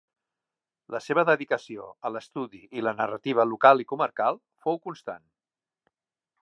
[0.95, 5.27] La seva dedicació a l'estudi i la narrativa local i comarcal fou constant.